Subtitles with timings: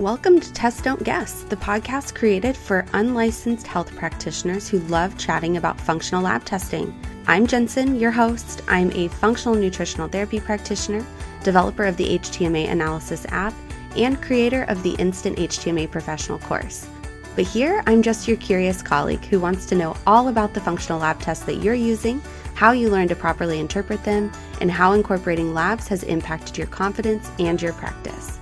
[0.00, 5.58] Welcome to Test Don't Guess, the podcast created for unlicensed health practitioners who love chatting
[5.58, 6.98] about functional lab testing.
[7.26, 8.62] I'm Jensen, your host.
[8.66, 11.04] I'm a functional nutritional therapy practitioner,
[11.42, 13.52] developer of the HTMA Analysis app,
[13.94, 16.88] and creator of the Instant HTMA Professional course.
[17.36, 21.00] But here, I'm just your curious colleague who wants to know all about the functional
[21.00, 22.22] lab tests that you're using,
[22.54, 24.32] how you learn to properly interpret them,
[24.62, 28.39] and how incorporating labs has impacted your confidence and your practice.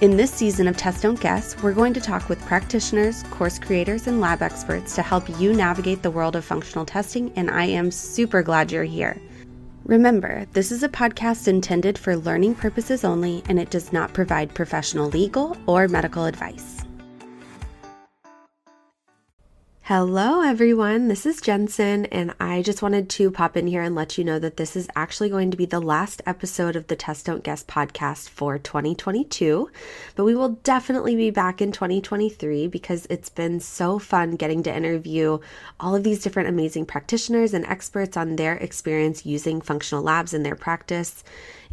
[0.00, 4.06] In this season of Test Don't Guess, we're going to talk with practitioners, course creators,
[4.06, 7.90] and lab experts to help you navigate the world of functional testing, and I am
[7.90, 9.20] super glad you're here.
[9.84, 14.54] Remember, this is a podcast intended for learning purposes only, and it does not provide
[14.54, 16.79] professional legal or medical advice.
[19.92, 21.08] Hello, everyone.
[21.08, 24.38] This is Jensen, and I just wanted to pop in here and let you know
[24.38, 27.64] that this is actually going to be the last episode of the Test Don't Guess
[27.64, 29.68] podcast for 2022.
[30.14, 34.72] But we will definitely be back in 2023 because it's been so fun getting to
[34.72, 35.40] interview
[35.80, 40.44] all of these different amazing practitioners and experts on their experience using functional labs in
[40.44, 41.24] their practice.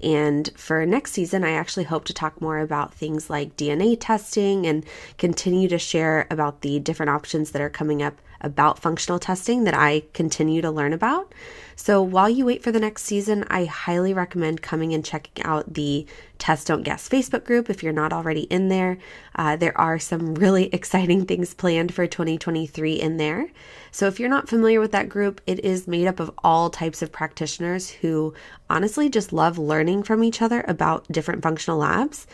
[0.03, 4.67] And for next season, I actually hope to talk more about things like DNA testing
[4.67, 4.85] and
[5.17, 8.26] continue to share about the different options that are coming up könnyebb.
[8.41, 11.33] About functional testing that I continue to learn about.
[11.79, 15.75] So while you wait for the next season, I highly recommend coming and checking out
[15.75, 16.07] the
[16.39, 18.97] Test Don't Guess Facebook group if you're not already in there.
[19.35, 23.51] Uh, there are some really exciting things planned for 2023 in there.
[23.91, 27.01] So if you're not familiar with that group, it is made up of all types
[27.01, 28.33] of practitioners who
[28.69, 32.27] honestly just love learning from each other about different functional labs.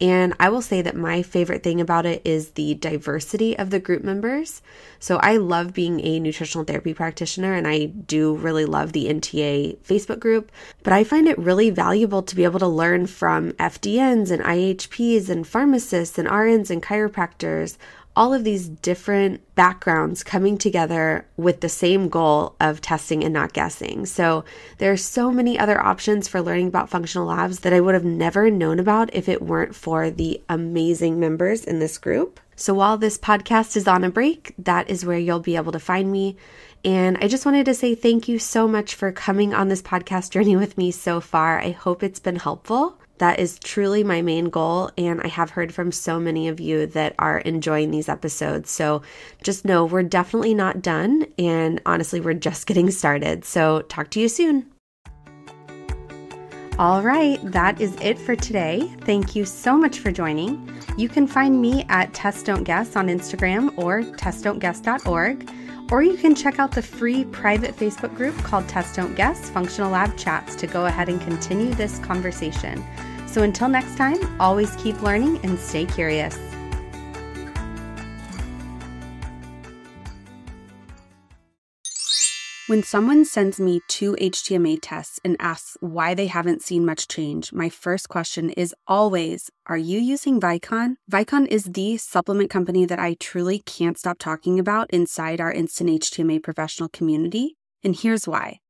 [0.00, 3.80] And I will say that my favorite thing about it is the diversity of the
[3.80, 4.62] group members.
[4.98, 9.78] So I love being a nutritional therapy practitioner and I do really love the NTA
[9.78, 10.50] Facebook group,
[10.82, 15.28] but I find it really valuable to be able to learn from FDNs and IHPs
[15.28, 17.76] and pharmacists and RNs and chiropractors
[18.16, 23.52] all of these different backgrounds coming together with the same goal of testing and not
[23.52, 24.04] guessing.
[24.04, 24.44] So
[24.78, 28.04] there are so many other options for learning about functional labs that I would have
[28.04, 32.40] never known about if it weren't for the amazing members in this group.
[32.60, 35.80] So while this podcast is on a break, that is where you'll be able to
[35.80, 36.36] find me.
[36.84, 40.30] And I just wanted to say thank you so much for coming on this podcast
[40.32, 41.58] journey with me so far.
[41.58, 42.98] I hope it's been helpful.
[43.16, 44.90] That is truly my main goal.
[44.98, 48.70] And I have heard from so many of you that are enjoying these episodes.
[48.70, 49.00] So
[49.42, 51.24] just know we're definitely not done.
[51.38, 53.46] And honestly, we're just getting started.
[53.46, 54.69] So talk to you soon.
[56.80, 58.90] All right, that is it for today.
[59.02, 60.66] Thank you so much for joining.
[60.96, 65.50] You can find me at Test Don't Guess on Instagram or testdon'tguess.org,
[65.92, 69.90] or you can check out the free private Facebook group called Test Don't Guess Functional
[69.90, 72.82] Lab Chats to go ahead and continue this conversation.
[73.26, 76.49] So until next time, always keep learning and stay curious.
[82.70, 87.52] When someone sends me two HTMA tests and asks why they haven't seen much change,
[87.52, 90.94] my first question is always Are you using Vicon?
[91.10, 95.90] Vicon is the supplement company that I truly can't stop talking about inside our Instant
[95.90, 97.56] HTMA professional community.
[97.82, 98.60] And here's why.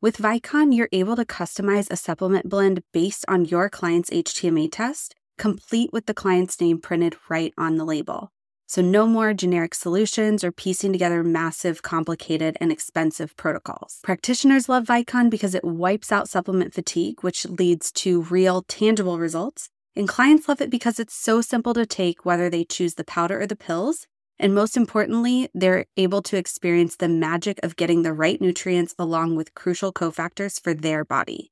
[0.00, 5.16] With Vicon, you're able to customize a supplement blend based on your client's HTMA test,
[5.36, 8.30] complete with the client's name printed right on the label.
[8.68, 13.98] So, no more generic solutions or piecing together massive, complicated, and expensive protocols.
[14.04, 19.70] Practitioners love Vicon because it wipes out supplement fatigue, which leads to real, tangible results.
[19.96, 23.40] And clients love it because it's so simple to take, whether they choose the powder
[23.40, 24.06] or the pills,
[24.38, 29.34] and most importantly, they're able to experience the magic of getting the right nutrients along
[29.34, 31.50] with crucial cofactors for their body.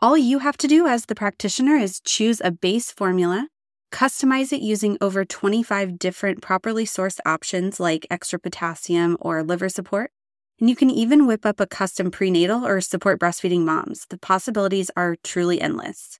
[0.00, 3.48] All you have to do as the practitioner is choose a base formula,
[3.90, 10.10] customize it using over 25 different properly sourced options like extra potassium or liver support.
[10.60, 14.06] And you can even whip up a custom prenatal or support breastfeeding moms.
[14.10, 16.18] The possibilities are truly endless.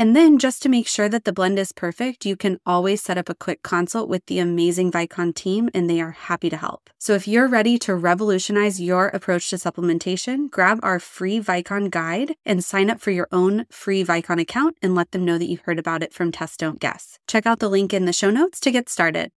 [0.00, 3.18] And then, just to make sure that the blend is perfect, you can always set
[3.18, 6.88] up a quick consult with the amazing Vicon team, and they are happy to help.
[6.98, 12.36] So, if you're ready to revolutionize your approach to supplementation, grab our free Vicon guide
[12.46, 15.58] and sign up for your own free Vicon account and let them know that you
[15.64, 17.18] heard about it from Test Don't Guess.
[17.26, 19.32] Check out the link in the show notes to get started.